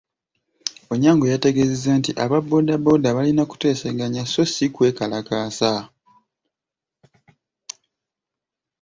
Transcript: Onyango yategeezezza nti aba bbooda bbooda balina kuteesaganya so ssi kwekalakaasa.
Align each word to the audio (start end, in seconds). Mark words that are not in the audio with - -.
Onyango 0.93 1.25
yategeezezza 1.33 1.91
nti 1.99 2.11
aba 2.23 2.37
bbooda 2.41 2.73
bbooda 2.79 3.09
balina 3.17 3.43
kuteesaganya 3.49 4.23
so 4.33 4.43
ssi 4.47 4.65
kwekalakaasa. 4.73 5.71